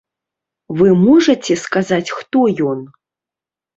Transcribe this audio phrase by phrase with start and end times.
[0.79, 2.39] Вы можаце сказаць, хто
[2.73, 2.79] ён?